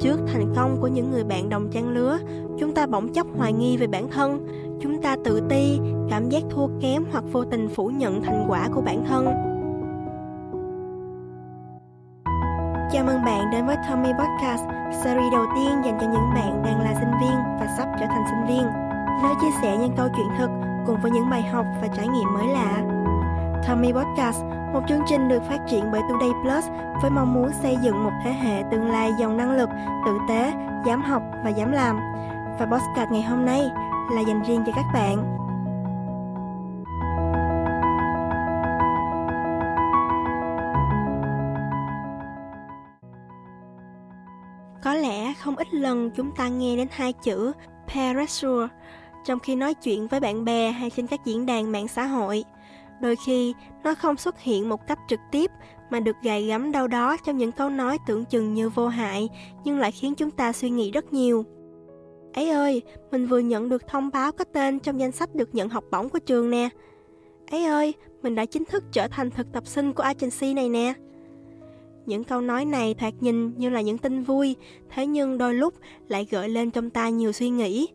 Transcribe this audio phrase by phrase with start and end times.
[0.00, 2.18] Trước thành công của những người bạn đồng trang lứa,
[2.58, 4.46] chúng ta bỗng chốc hoài nghi về bản thân,
[4.80, 5.80] chúng ta tự ti,
[6.10, 9.24] cảm giác thua kém hoặc vô tình phủ nhận thành quả của bản thân.
[12.92, 14.62] Chào mừng bạn đến với Tommy Podcast,
[15.04, 18.24] series đầu tiên dành cho những bạn đang là sinh viên và sắp trở thành
[18.30, 18.66] sinh viên.
[19.22, 20.50] Nơi chia sẻ những câu chuyện thực
[20.86, 22.82] cùng với những bài học và trải nghiệm mới lạ.
[23.68, 26.64] Tommy Podcast, một chương trình được phát triển bởi Today Plus
[27.02, 29.68] với mong muốn xây dựng một thế hệ tương lai giàu năng lực,
[30.06, 30.52] tử tế,
[30.86, 31.96] dám học và dám làm.
[32.58, 33.62] Và podcast ngày hôm nay
[34.12, 35.38] là dành riêng cho các bạn.
[44.84, 47.52] Có lẽ không ít lần chúng ta nghe đến hai chữ
[47.94, 48.68] peer pressure
[49.24, 52.44] trong khi nói chuyện với bạn bè hay trên các diễn đàn mạng xã hội.
[53.02, 55.50] Đôi khi nó không xuất hiện một cách trực tiếp
[55.90, 59.28] mà được gài gắm đâu đó trong những câu nói tưởng chừng như vô hại
[59.64, 61.44] nhưng lại khiến chúng ta suy nghĩ rất nhiều.
[62.34, 65.68] Ấy ơi, mình vừa nhận được thông báo có tên trong danh sách được nhận
[65.68, 66.68] học bổng của trường nè.
[67.50, 70.94] Ấy ơi, mình đã chính thức trở thành thực tập sinh của agency này nè.
[72.06, 74.56] Những câu nói này thoạt nhìn như là những tin vui,
[74.90, 75.74] thế nhưng đôi lúc
[76.08, 77.88] lại gợi lên trong ta nhiều suy nghĩ.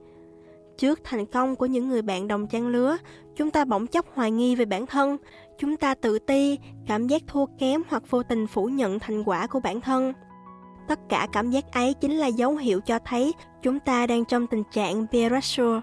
[0.78, 2.98] Trước thành công của những người bạn đồng trang lứa,
[3.36, 5.18] chúng ta bỗng chốc hoài nghi về bản thân,
[5.60, 9.48] chúng ta tự ti, cảm giác thua kém hoặc vô tình phủ nhận thành quả
[9.48, 10.14] của bản thân.
[10.88, 14.48] Tất cả cảm giác ấy chính là dấu hiệu cho thấy chúng ta đang trong
[14.48, 15.82] tình trạng peer pressure.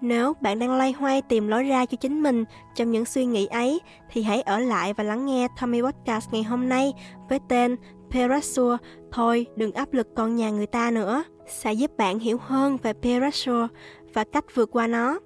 [0.00, 2.44] Nếu bạn đang loay hoay tìm lối ra cho chính mình
[2.74, 6.42] trong những suy nghĩ ấy, thì hãy ở lại và lắng nghe Tommy Podcast ngày
[6.42, 6.92] hôm nay
[7.28, 7.76] với tên
[8.10, 8.76] Peer Pressure.
[9.12, 11.24] Thôi, đừng áp lực con nhà người ta nữa.
[11.46, 13.66] Sẽ giúp bạn hiểu hơn về peer pressure
[14.14, 15.18] và cách vượt qua nó.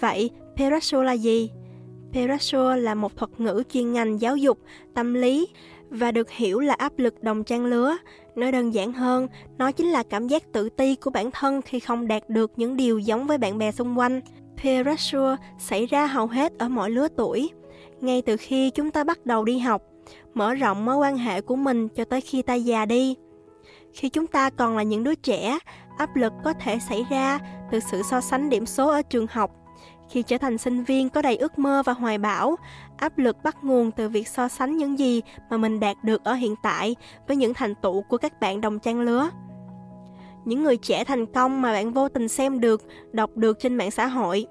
[0.00, 1.50] Vậy, peer pressure là gì?
[2.12, 4.58] Peer pressure là một thuật ngữ chuyên ngành giáo dục,
[4.94, 5.48] tâm lý
[5.90, 7.96] và được hiểu là áp lực đồng trang lứa.
[8.34, 9.28] Nói đơn giản hơn,
[9.58, 12.76] nó chính là cảm giác tự ti của bản thân khi không đạt được những
[12.76, 14.20] điều giống với bạn bè xung quanh.
[14.62, 17.50] Peer pressure xảy ra hầu hết ở mọi lứa tuổi.
[18.00, 19.82] Ngay từ khi chúng ta bắt đầu đi học,
[20.34, 23.16] mở rộng mối quan hệ của mình cho tới khi ta già đi.
[23.92, 25.58] Khi chúng ta còn là những đứa trẻ,
[25.98, 27.38] áp lực có thể xảy ra
[27.70, 29.50] từ sự so sánh điểm số ở trường học
[30.08, 32.56] khi trở thành sinh viên có đầy ước mơ và hoài bão,
[32.96, 36.32] áp lực bắt nguồn từ việc so sánh những gì mà mình đạt được ở
[36.32, 36.96] hiện tại
[37.28, 39.30] với những thành tựu của các bạn đồng trang lứa.
[40.44, 43.90] Những người trẻ thành công mà bạn vô tình xem được, đọc được trên mạng
[43.90, 44.46] xã hội.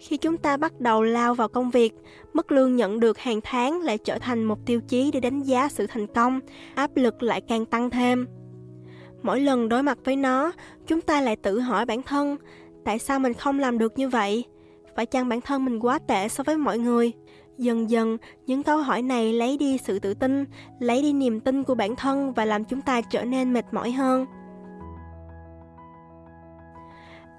[0.00, 1.94] Khi chúng ta bắt đầu lao vào công việc,
[2.32, 5.68] mức lương nhận được hàng tháng lại trở thành một tiêu chí để đánh giá
[5.68, 6.40] sự thành công,
[6.74, 8.26] áp lực lại càng tăng thêm.
[9.22, 10.52] Mỗi lần đối mặt với nó,
[10.86, 12.36] chúng ta lại tự hỏi bản thân,
[12.84, 14.44] tại sao mình không làm được như vậy?
[14.96, 17.12] phải chăng bản thân mình quá tệ so với mọi người
[17.58, 20.44] dần dần những câu hỏi này lấy đi sự tự tin
[20.78, 23.90] lấy đi niềm tin của bản thân và làm chúng ta trở nên mệt mỏi
[23.90, 24.26] hơn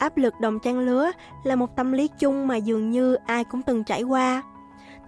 [0.01, 1.11] áp lực đồng trang lứa
[1.43, 4.43] là một tâm lý chung mà dường như ai cũng từng trải qua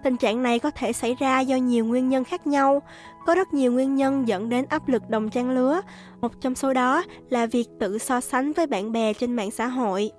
[0.02, 2.82] tình trạng này có thể xảy ra do nhiều nguyên nhân khác nhau
[3.26, 5.80] có rất nhiều nguyên nhân dẫn đến áp lực đồng trang lứa
[6.20, 9.66] một trong số đó là việc tự so sánh với bạn bè trên mạng xã
[9.66, 10.10] hội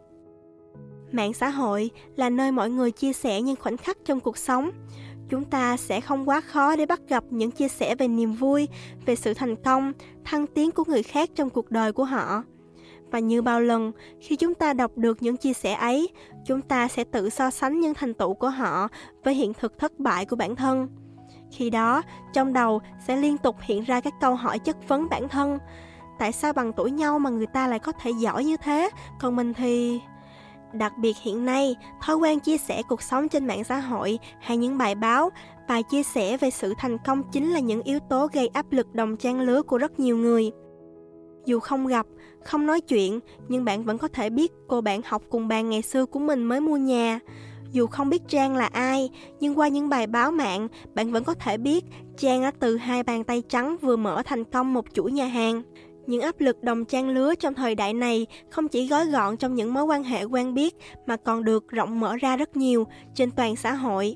[1.11, 4.71] Mạng xã hội là nơi mọi người chia sẻ những khoảnh khắc trong cuộc sống.
[5.29, 8.67] Chúng ta sẽ không quá khó để bắt gặp những chia sẻ về niềm vui,
[9.05, 9.93] về sự thành công,
[10.23, 12.43] thăng tiến của người khác trong cuộc đời của họ.
[13.11, 16.09] Và như bao lần, khi chúng ta đọc được những chia sẻ ấy,
[16.45, 18.87] chúng ta sẽ tự so sánh những thành tựu của họ
[19.23, 20.87] với hiện thực thất bại của bản thân.
[21.51, 22.01] Khi đó,
[22.33, 25.59] trong đầu sẽ liên tục hiện ra các câu hỏi chất vấn bản thân.
[26.19, 28.89] Tại sao bằng tuổi nhau mà người ta lại có thể giỏi như thế,
[29.19, 29.99] còn mình thì...
[30.73, 34.57] Đặc biệt hiện nay, thói quen chia sẻ cuộc sống trên mạng xã hội hay
[34.57, 35.29] những bài báo,
[35.67, 38.93] bài chia sẻ về sự thành công chính là những yếu tố gây áp lực
[38.93, 40.51] đồng trang lứa của rất nhiều người.
[41.45, 42.05] Dù không gặp,
[42.45, 45.81] không nói chuyện, nhưng bạn vẫn có thể biết cô bạn học cùng bàn ngày
[45.81, 47.19] xưa của mình mới mua nhà.
[47.71, 51.33] Dù không biết Trang là ai, nhưng qua những bài báo mạng, bạn vẫn có
[51.33, 51.85] thể biết
[52.17, 55.63] Trang đã từ hai bàn tay trắng vừa mở thành công một chuỗi nhà hàng.
[56.07, 59.55] Những áp lực đồng trang lứa trong thời đại này không chỉ gói gọn trong
[59.55, 60.75] những mối quan hệ quen biết
[61.05, 64.15] mà còn được rộng mở ra rất nhiều trên toàn xã hội.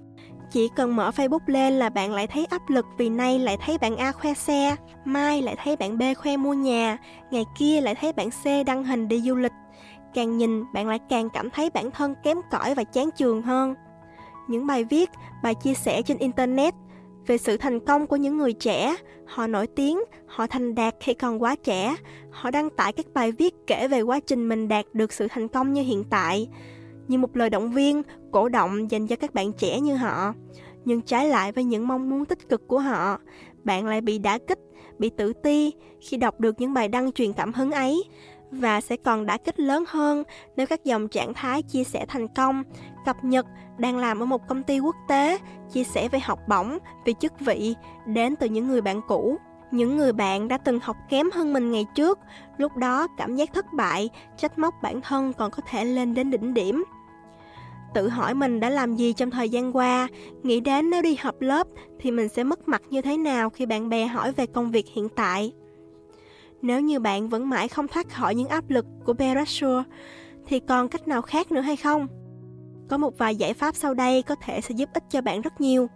[0.52, 3.78] Chỉ cần mở Facebook lên là bạn lại thấy áp lực vì nay lại thấy
[3.78, 4.76] bạn A khoe xe,
[5.06, 6.98] mai lại thấy bạn B khoe mua nhà,
[7.32, 9.52] ngày kia lại thấy bạn C đăng hình đi du lịch.
[10.14, 13.76] Càng nhìn, bạn lại càng cảm thấy bản thân kém cỏi và chán trường hơn.
[14.48, 15.10] Những bài viết,
[15.44, 16.74] bài chia sẻ trên Internet
[17.28, 18.96] về sự thành công của những người trẻ.
[19.28, 21.96] Họ nổi tiếng, họ thành đạt khi còn quá trẻ.
[22.32, 25.48] Họ đăng tải các bài viết kể về quá trình mình đạt được sự thành
[25.48, 26.48] công như hiện tại,
[27.10, 28.02] như một lời động viên,
[28.32, 30.34] cổ động dành cho các bạn trẻ như họ.
[30.86, 33.20] Nhưng trái lại với những mong muốn tích cực của họ,
[33.64, 34.60] bạn lại bị đả kích,
[35.00, 38.04] bị tự ti khi đọc được những bài đăng truyền cảm hứng ấy
[38.52, 40.24] và sẽ còn đả kích lớn hơn
[40.56, 42.64] nếu các dòng trạng thái chia sẻ thành công,
[43.06, 43.46] cập nhật
[43.78, 45.38] đang làm ở một công ty quốc tế,
[45.72, 47.76] chia sẻ về học bổng, về chức vị
[48.06, 49.38] đến từ những người bạn cũ.
[49.72, 52.20] Những người bạn đã từng học kém hơn mình ngày trước,
[52.58, 56.32] lúc đó cảm giác thất bại, trách móc bản thân còn có thể lên đến
[56.32, 56.84] đỉnh điểm.
[57.94, 60.08] Tự hỏi mình đã làm gì trong thời gian qua,
[60.44, 61.68] nghĩ đến nếu đi học lớp
[62.00, 64.86] thì mình sẽ mất mặt như thế nào khi bạn bè hỏi về công việc
[64.94, 65.52] hiện tại.
[66.62, 69.84] Nếu như bạn vẫn mãi không thoát khỏi những áp lực của pressure,
[70.48, 72.08] thì còn cách nào khác nữa hay không?
[72.90, 75.62] Có một vài giải pháp sau đây có thể sẽ giúp ích cho bạn rất
[75.62, 75.88] nhiều.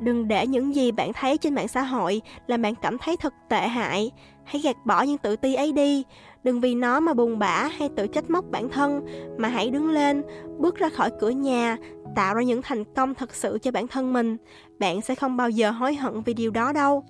[0.00, 3.34] Đừng để những gì bạn thấy trên mạng xã hội làm bạn cảm thấy thật
[3.48, 4.10] tệ hại.
[4.44, 6.04] Hãy gạt bỏ những tự ti ấy đi.
[6.44, 9.06] Đừng vì nó mà buồn bã hay tự trách móc bản thân,
[9.38, 10.22] mà hãy đứng lên,
[10.58, 11.76] bước ra khỏi cửa nhà,
[12.16, 14.36] tạo ra những thành công thật sự cho bản thân mình.
[14.78, 17.04] Bạn sẽ không bao giờ hối hận vì điều đó đâu.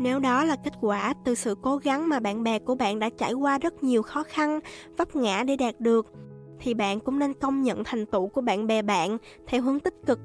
[0.00, 3.10] Nếu đó là kết quả từ sự cố gắng mà bạn bè của bạn đã
[3.18, 4.60] trải qua rất nhiều khó khăn,
[4.96, 6.06] vấp ngã để đạt được,
[6.60, 9.94] thì bạn cũng nên công nhận thành tựu của bạn bè bạn theo hướng tích
[10.06, 10.18] cực,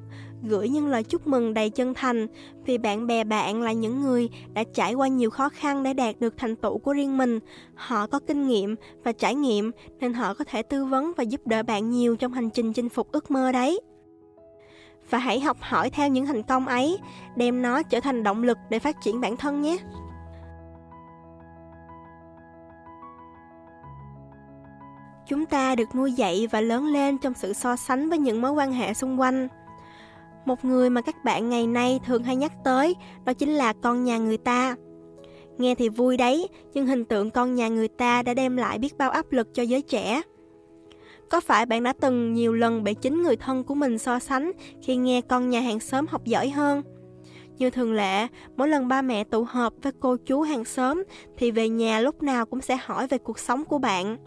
[0.43, 2.27] gửi những lời chúc mừng đầy chân thành
[2.65, 6.19] vì bạn bè bạn là những người đã trải qua nhiều khó khăn để đạt
[6.19, 7.39] được thành tựu của riêng mình.
[7.75, 11.47] Họ có kinh nghiệm và trải nghiệm nên họ có thể tư vấn và giúp
[11.47, 13.79] đỡ bạn nhiều trong hành trình chinh phục ước mơ đấy
[15.09, 16.97] và hãy học hỏi theo những thành công ấy,
[17.35, 19.77] đem nó trở thành động lực để phát triển bản thân nhé.
[25.27, 28.51] Chúng ta được nuôi dạy và lớn lên trong sự so sánh với những mối
[28.51, 29.47] quan hệ xung quanh.
[30.45, 34.03] Một người mà các bạn ngày nay thường hay nhắc tới đó chính là con
[34.03, 34.75] nhà người ta.
[35.57, 38.97] Nghe thì vui đấy, nhưng hình tượng con nhà người ta đã đem lại biết
[38.97, 40.21] bao áp lực cho giới trẻ.
[41.29, 44.51] Có phải bạn đã từng nhiều lần bị chính người thân của mình so sánh
[44.81, 46.81] khi nghe con nhà hàng xóm học giỏi hơn?
[47.57, 51.03] Như thường lệ, mỗi lần ba mẹ tụ họp với cô chú hàng xóm
[51.37, 54.17] thì về nhà lúc nào cũng sẽ hỏi về cuộc sống của bạn,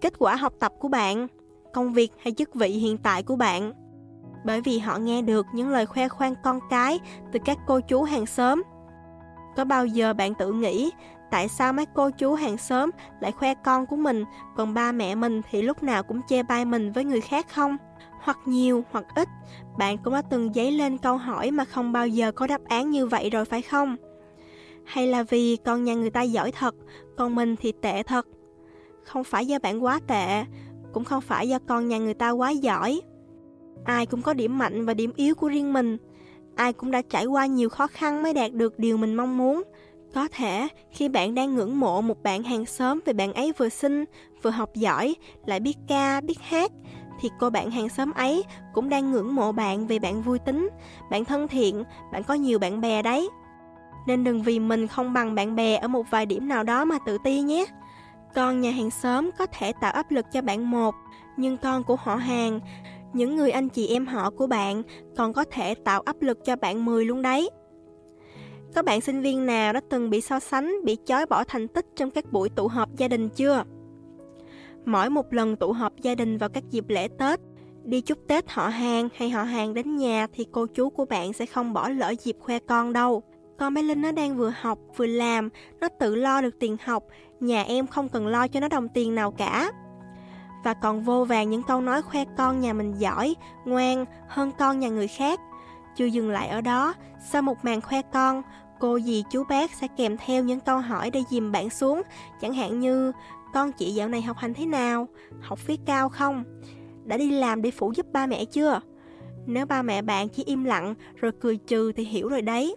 [0.00, 1.26] kết quả học tập của bạn,
[1.72, 3.72] công việc hay chức vị hiện tại của bạn.
[4.44, 7.00] Bởi vì họ nghe được những lời khoe khoang con cái
[7.32, 8.62] từ các cô chú hàng xóm.
[9.56, 10.90] Có bao giờ bạn tự nghĩ
[11.30, 14.24] tại sao mấy cô chú hàng xóm lại khoe con của mình,
[14.56, 17.76] còn ba mẹ mình thì lúc nào cũng chê bai mình với người khác không?
[18.22, 19.28] Hoặc nhiều hoặc ít,
[19.78, 22.90] bạn cũng đã từng dấy lên câu hỏi mà không bao giờ có đáp án
[22.90, 23.96] như vậy rồi phải không?
[24.84, 26.74] Hay là vì con nhà người ta giỏi thật,
[27.16, 28.26] còn mình thì tệ thật?
[29.04, 30.44] Không phải do bạn quá tệ,
[30.92, 33.00] cũng không phải do con nhà người ta quá giỏi.
[33.84, 35.96] Ai cũng có điểm mạnh và điểm yếu của riêng mình.
[36.56, 39.62] Ai cũng đã trải qua nhiều khó khăn mới đạt được điều mình mong muốn
[40.14, 43.68] có thể khi bạn đang ngưỡng mộ một bạn hàng xóm vì bạn ấy vừa
[43.68, 44.04] xinh,
[44.42, 45.14] vừa học giỏi,
[45.46, 46.72] lại biết ca, biết hát,
[47.20, 48.44] thì cô bạn hàng xóm ấy
[48.74, 50.68] cũng đang ngưỡng mộ bạn vì bạn vui tính,
[51.10, 53.28] bạn thân thiện, bạn có nhiều bạn bè đấy.
[54.06, 56.98] Nên đừng vì mình không bằng bạn bè ở một vài điểm nào đó mà
[57.06, 57.66] tự ti nhé.
[58.34, 60.94] Con nhà hàng xóm có thể tạo áp lực cho bạn một,
[61.36, 62.60] nhưng con của họ hàng,
[63.12, 64.82] những người anh chị em họ của bạn
[65.16, 67.50] còn có thể tạo áp lực cho bạn 10 luôn đấy.
[68.74, 71.86] Có bạn sinh viên nào đã từng bị so sánh, bị chói bỏ thành tích
[71.96, 73.64] trong các buổi tụ họp gia đình chưa?
[74.84, 77.40] Mỗi một lần tụ họp gia đình vào các dịp lễ Tết,
[77.84, 81.32] đi chúc Tết họ hàng hay họ hàng đến nhà thì cô chú của bạn
[81.32, 83.22] sẽ không bỏ lỡ dịp khoe con đâu.
[83.58, 85.48] Con bé Linh nó đang vừa học, vừa làm,
[85.80, 87.04] nó tự lo được tiền học,
[87.40, 89.72] nhà em không cần lo cho nó đồng tiền nào cả.
[90.64, 94.78] Và còn vô vàng những câu nói khoe con nhà mình giỏi, ngoan hơn con
[94.78, 95.40] nhà người khác.
[95.96, 96.94] Chưa dừng lại ở đó,
[97.30, 98.42] sau một màn khoe con,
[98.80, 102.02] cô dì chú bác sẽ kèm theo những câu hỏi để dìm bạn xuống,
[102.40, 103.12] chẳng hạn như
[103.54, 105.08] con chị dạo này học hành thế nào,
[105.40, 106.44] học phí cao không,
[107.04, 108.80] đã đi làm để phụ giúp ba mẹ chưa?
[109.46, 112.76] Nếu ba mẹ bạn chỉ im lặng rồi cười trừ thì hiểu rồi đấy.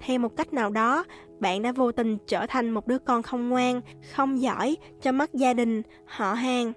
[0.00, 1.04] Theo một cách nào đó,
[1.40, 3.80] bạn đã vô tình trở thành một đứa con không ngoan,
[4.14, 6.72] không giỏi cho mắt gia đình, họ hàng.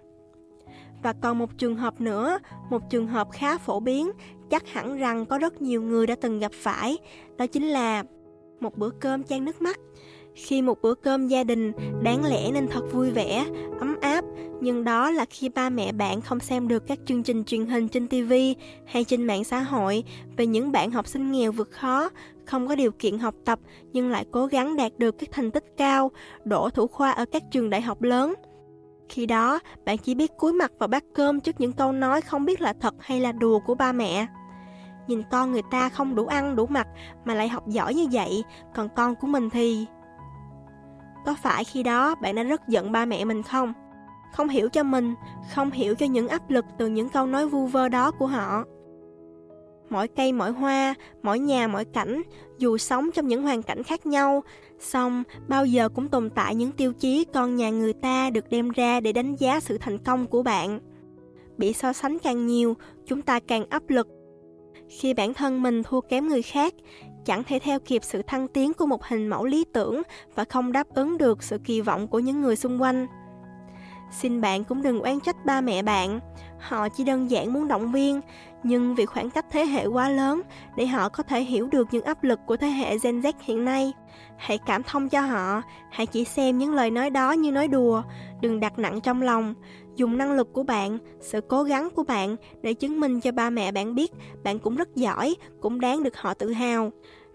[1.04, 2.40] Và còn một trường hợp nữa,
[2.70, 4.12] một trường hợp khá phổ biến,
[4.50, 6.98] chắc hẳn rằng có rất nhiều người đã từng gặp phải,
[7.38, 8.04] đó chính là
[8.60, 9.80] một bữa cơm chan nước mắt.
[10.36, 11.72] Khi một bữa cơm gia đình
[12.04, 13.46] đáng lẽ nên thật vui vẻ,
[13.80, 13.89] ấm
[14.62, 17.88] nhưng đó là khi ba mẹ bạn không xem được các chương trình truyền hình
[17.88, 18.34] trên TV
[18.86, 20.04] hay trên mạng xã hội
[20.38, 22.10] về những bạn học sinh nghèo vượt khó,
[22.46, 23.60] không có điều kiện học tập
[23.94, 26.12] nhưng lại cố gắng đạt được các thành tích cao,
[26.46, 28.34] đổ thủ khoa ở các trường đại học lớn.
[29.10, 32.46] Khi đó, bạn chỉ biết cúi mặt vào bát cơm trước những câu nói không
[32.46, 34.28] biết là thật hay là đùa của ba mẹ.
[35.08, 36.88] Nhìn con người ta không đủ ăn đủ mặc
[37.26, 38.44] mà lại học giỏi như vậy,
[38.76, 39.86] còn con của mình thì...
[41.26, 43.74] Có phải khi đó bạn đã rất giận ba mẹ mình không?
[44.34, 45.16] Không hiểu cho mình,
[45.56, 48.64] không hiểu cho những áp lực từ những câu nói vu vơ đó của họ.
[49.90, 52.22] mỗi cây mỗi hoa, mỗi nhà mỗi cảnh,
[52.58, 54.44] dù sống trong những hoàn cảnh khác nhau,
[54.80, 58.70] song bao giờ cũng tồn tại những tiêu chí con nhà người ta được đem
[58.70, 60.80] ra để đánh giá sự thành công của bạn.
[61.58, 64.08] Bị so sánh càng nhiều, chúng ta càng áp lực.
[64.90, 66.74] Khi bản thân mình thua kém người khác,
[67.26, 70.02] chẳng thể theo kịp sự thăng tiến của một hình mẫu lý tưởng
[70.36, 73.08] và không đáp ứng được sự kỳ vọng của những người xung quanh.
[74.12, 76.20] Xin bạn cũng đừng oan trách ba mẹ bạn,
[76.60, 78.22] họ chỉ đơn giản muốn động viên,
[78.64, 80.42] nhưng vì khoảng cách thế hệ quá lớn
[80.78, 83.66] để họ có thể hiểu được những áp lực của thế hệ Gen Z hiện
[83.66, 83.94] nay.
[84.38, 85.62] Hãy cảm thông cho họ,
[85.92, 88.04] hãy chỉ xem những lời nói đó như nói đùa,
[88.42, 89.54] đừng đặt nặng trong lòng.
[89.96, 93.50] Dùng năng lực của bạn, sự cố gắng của bạn để chứng minh cho ba
[93.50, 94.12] mẹ bạn biết
[94.44, 96.92] bạn cũng rất giỏi, cũng đáng được họ tự hào.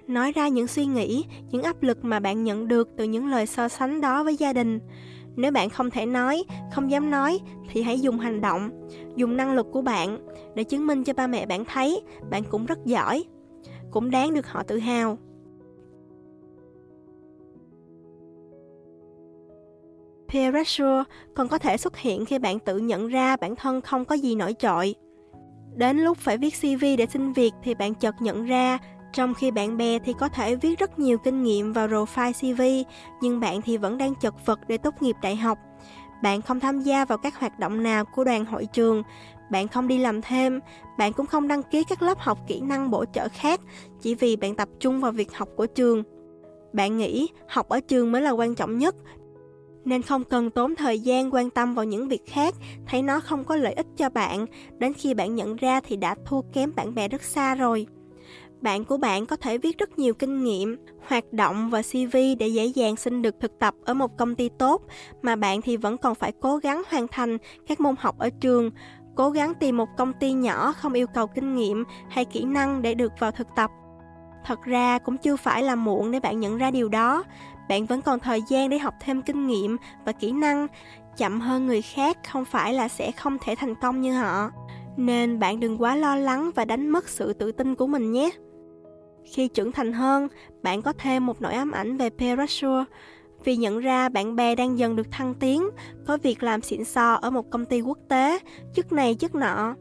[0.06, 3.46] Nói ra những suy nghĩ, những áp lực mà bạn nhận được từ những lời
[3.46, 4.80] so sánh đó với gia đình.
[5.36, 7.38] Nếu bạn không thể nói, không dám nói
[7.70, 11.26] thì hãy dùng hành động, dùng năng lực của bạn để chứng minh cho ba
[11.26, 13.24] mẹ bạn thấy bạn cũng rất giỏi,
[13.90, 15.18] cũng đáng được họ tự hào.
[20.28, 24.04] Peer pressure còn có thể xuất hiện khi bạn tự nhận ra bản thân không
[24.04, 24.94] có gì nổi trội.
[25.76, 28.78] Đến lúc phải viết CV để xin việc thì bạn chợt nhận ra
[29.14, 32.88] trong khi bạn bè thì có thể viết rất nhiều kinh nghiệm vào profile CV,
[33.20, 35.58] nhưng bạn thì vẫn đang chật vật để tốt nghiệp đại học.
[36.22, 39.02] Bạn không tham gia vào các hoạt động nào của đoàn hội trường,
[39.50, 40.60] bạn không đi làm thêm,
[40.98, 43.60] bạn cũng không đăng ký các lớp học kỹ năng bổ trợ khác
[44.00, 46.02] chỉ vì bạn tập trung vào việc học của trường.
[46.72, 48.94] Bạn nghĩ học ở trường mới là quan trọng nhất,
[49.84, 52.54] nên không cần tốn thời gian quan tâm vào những việc khác,
[52.86, 54.46] thấy nó không có lợi ích cho bạn,
[54.78, 57.86] đến khi bạn nhận ra thì đã thua kém bạn bè rất xa rồi
[58.64, 60.76] bạn của bạn có thể viết rất nhiều kinh nghiệm,
[61.08, 64.48] hoạt động và CV để dễ dàng xin được thực tập ở một công ty
[64.58, 64.82] tốt,
[65.22, 68.70] mà bạn thì vẫn còn phải cố gắng hoàn thành các môn học ở trường,
[69.14, 72.82] cố gắng tìm một công ty nhỏ không yêu cầu kinh nghiệm hay kỹ năng
[72.82, 73.70] để được vào thực tập.
[74.44, 77.24] Thật ra cũng chưa phải là muộn để bạn nhận ra điều đó,
[77.68, 80.66] bạn vẫn còn thời gian để học thêm kinh nghiệm và kỹ năng,
[81.16, 84.50] chậm hơn người khác không phải là sẽ không thể thành công như họ.
[84.96, 88.30] Nên bạn đừng quá lo lắng và đánh mất sự tự tin của mình nhé.
[89.24, 90.28] Khi trưởng thành hơn,
[90.62, 92.84] bạn có thêm một nỗi ám ảnh về peer pressure
[93.44, 95.68] vì nhận ra bạn bè đang dần được thăng tiến,
[96.06, 98.38] có việc làm xịn sò ở một công ty quốc tế,
[98.74, 99.74] chức này chức nọ.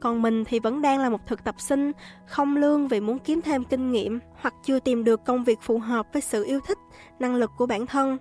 [0.00, 1.92] Còn mình thì vẫn đang là một thực tập sinh,
[2.26, 5.78] không lương vì muốn kiếm thêm kinh nghiệm hoặc chưa tìm được công việc phù
[5.78, 6.78] hợp với sự yêu thích,
[7.18, 8.18] năng lực của bản thân.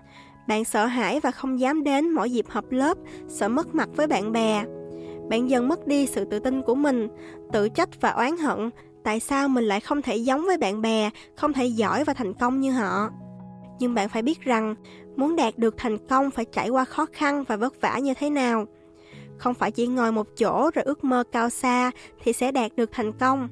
[0.48, 2.98] Bạn sợ hãi và không dám đến mỗi dịp họp lớp,
[3.28, 4.66] sợ mất mặt với bạn bè.
[5.30, 7.08] Bạn dần mất đi sự tự tin của mình,
[7.52, 8.70] tự trách và oán hận
[9.08, 12.34] tại sao mình lại không thể giống với bạn bè, không thể giỏi và thành
[12.34, 13.10] công như họ.
[13.80, 14.76] Nhưng bạn phải biết rằng,
[15.16, 18.30] muốn đạt được thành công phải trải qua khó khăn và vất vả như thế
[18.30, 18.66] nào.
[19.38, 21.92] Không phải chỉ ngồi một chỗ rồi ước mơ cao xa
[22.24, 23.50] thì sẽ đạt được thành công.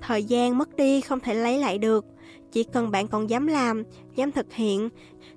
[0.00, 2.04] Thời gian mất đi không thể lấy lại được,
[2.52, 3.82] chỉ cần bạn còn dám làm,
[4.16, 4.88] dám thực hiện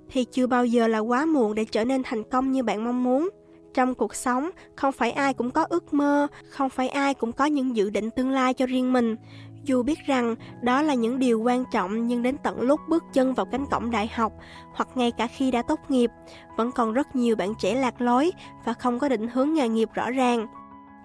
[0.10, 3.04] thì chưa bao giờ là quá muộn để trở nên thành công như bạn mong
[3.04, 3.30] muốn.
[3.78, 7.46] Trong cuộc sống, không phải ai cũng có ước mơ, không phải ai cũng có
[7.46, 9.16] những dự định tương lai cho riêng mình.
[9.64, 13.34] Dù biết rằng đó là những điều quan trọng nhưng đến tận lúc bước chân
[13.34, 14.34] vào cánh cổng đại học
[14.74, 16.12] hoặc ngay cả khi đã tốt nghiệp,
[16.56, 18.32] vẫn còn rất nhiều bạn trẻ lạc lối
[18.66, 20.48] và không có định hướng nghề nghiệp rõ ràng.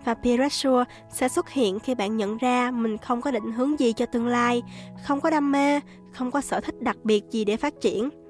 [0.04, 3.80] Và peer pressure sẽ xuất hiện khi bạn nhận ra mình không có định hướng
[3.80, 4.62] gì cho tương lai,
[5.04, 5.80] không có đam mê,
[6.12, 8.21] không có sở thích đặc biệt gì để phát triển.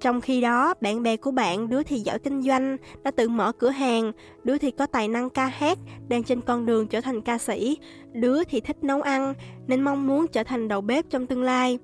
[0.00, 3.52] Trong khi đó, bạn bè của bạn đứa thì giỏi kinh doanh, đã tự mở
[3.52, 4.12] cửa hàng,
[4.44, 5.78] đứa thì có tài năng ca hát,
[6.08, 7.78] đang trên con đường trở thành ca sĩ,
[8.12, 9.34] đứa thì thích nấu ăn,
[9.66, 11.78] nên mong muốn trở thành đầu bếp trong tương lai.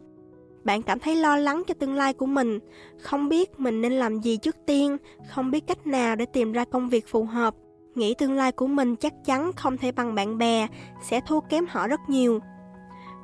[0.64, 2.58] Bạn cảm thấy lo lắng cho tương lai của mình,
[3.00, 4.96] không biết mình nên làm gì trước tiên,
[5.28, 7.54] không biết cách nào để tìm ra công việc phù hợp.
[7.94, 10.66] Nghĩ tương lai của mình chắc chắn không thể bằng bạn bè,
[11.02, 12.40] sẽ thua kém họ rất nhiều.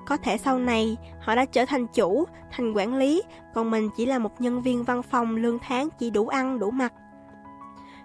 [0.07, 3.23] Có thể sau này họ đã trở thành chủ, thành quản lý,
[3.55, 6.71] còn mình chỉ là một nhân viên văn phòng lương tháng chỉ đủ ăn đủ
[6.71, 6.93] mặc.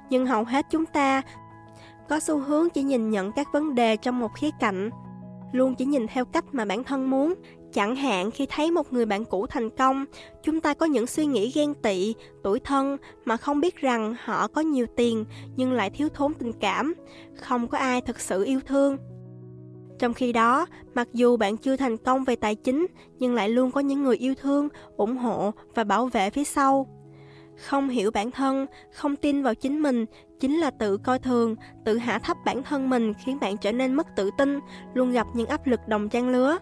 [0.10, 1.22] Nhưng hầu hết chúng ta
[2.10, 4.90] có xu hướng chỉ nhìn nhận các vấn đề trong một khía cạnh,
[5.52, 7.34] luôn chỉ nhìn theo cách mà bản thân muốn.
[7.74, 10.06] Chẳng hạn khi thấy một người bạn cũ thành công,
[10.44, 14.48] chúng ta có những suy nghĩ ghen tị, tuổi thân mà không biết rằng họ
[14.48, 15.26] có nhiều tiền
[15.56, 16.94] nhưng lại thiếu thốn tình cảm,
[17.36, 18.98] không có ai thực sự yêu thương.
[20.00, 22.88] Trong khi đó, mặc dù bạn chưa thành công về tài chính,
[23.20, 26.88] nhưng lại luôn có những người yêu thương, ủng hộ và bảo vệ phía sau.
[27.58, 30.06] Không hiểu bản thân, không tin vào chính mình
[30.40, 33.94] chính là tự coi thường, tự hạ thấp bản thân mình khiến bạn trở nên
[33.94, 34.60] mất tự tin,
[34.94, 36.58] luôn gặp những áp lực đồng trang lứa.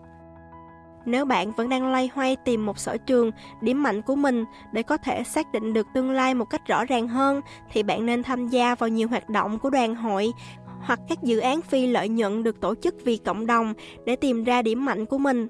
[1.05, 4.83] Nếu bạn vẫn đang loay hoay tìm một sở trường, điểm mạnh của mình để
[4.83, 8.23] có thể xác định được tương lai một cách rõ ràng hơn, thì bạn nên
[8.23, 10.33] tham gia vào nhiều hoạt động của đoàn hội,
[10.85, 13.73] hoặc các dự án phi lợi nhuận được tổ chức vì cộng đồng
[14.05, 15.47] để tìm ra điểm mạnh của mình.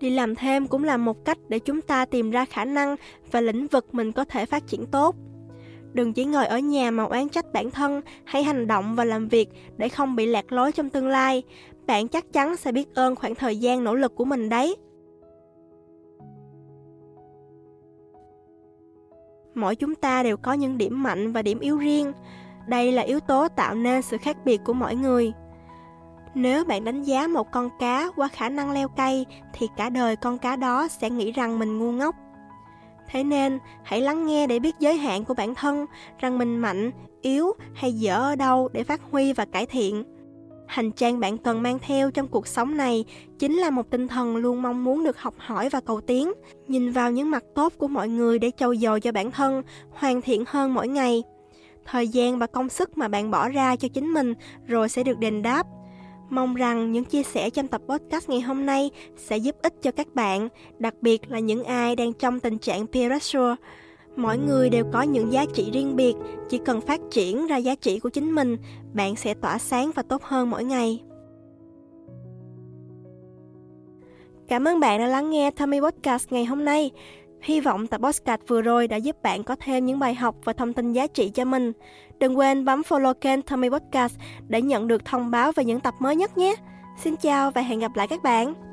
[0.00, 2.96] Đi làm thêm cũng là một cách để chúng ta tìm ra khả năng
[3.30, 5.16] và lĩnh vực mình có thể phát triển tốt.
[5.92, 9.28] Đừng chỉ ngồi ở nhà mà oán trách bản thân, hãy hành động và làm
[9.28, 11.42] việc để không bị lạc lối trong tương lai.
[11.86, 14.76] Bạn chắc chắn sẽ biết ơn khoảng thời gian nỗ lực của mình đấy.
[19.54, 22.12] Mỗi chúng ta đều có những điểm mạnh và điểm yếu riêng.
[22.68, 25.32] Đây là yếu tố tạo nên sự khác biệt của mỗi người.
[26.34, 30.16] Nếu bạn đánh giá một con cá qua khả năng leo cây thì cả đời
[30.16, 32.14] con cá đó sẽ nghĩ rằng mình ngu ngốc.
[33.10, 35.86] Thế nên, hãy lắng nghe để biết giới hạn của bản thân,
[36.18, 36.90] rằng mình mạnh,
[37.22, 40.04] yếu hay dở ở đâu để phát huy và cải thiện.
[40.66, 43.04] Hành trang bạn cần mang theo trong cuộc sống này
[43.38, 46.32] chính là một tinh thần luôn mong muốn được học hỏi và cầu tiến,
[46.68, 50.20] nhìn vào những mặt tốt của mọi người để trau dồi cho bản thân, hoàn
[50.20, 51.22] thiện hơn mỗi ngày.
[51.84, 54.34] Thời gian và công sức mà bạn bỏ ra cho chính mình
[54.66, 55.66] rồi sẽ được đền đáp.
[56.30, 59.90] Mong rằng những chia sẻ trong tập podcast ngày hôm nay sẽ giúp ích cho
[59.90, 63.54] các bạn, đặc biệt là những ai đang trong tình trạng peer pressure.
[64.16, 66.14] Mỗi người đều có những giá trị riêng biệt,
[66.48, 68.56] chỉ cần phát triển ra giá trị của chính mình,
[68.94, 71.02] bạn sẽ tỏa sáng và tốt hơn mỗi ngày.
[74.48, 76.90] Cảm ơn bạn đã lắng nghe Tommy Podcast ngày hôm nay.
[77.48, 80.52] Hy vọng tập podcast vừa rồi đã giúp bạn có thêm những bài học và
[80.52, 81.72] thông tin giá trị cho mình.
[82.18, 84.14] Đừng quên bấm follow kênh Tommy Podcast
[84.48, 86.54] để nhận được thông báo về những tập mới nhất nhé.
[87.02, 88.67] Xin chào và hẹn gặp lại các bạn.